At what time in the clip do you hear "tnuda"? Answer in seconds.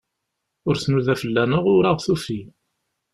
0.77-1.15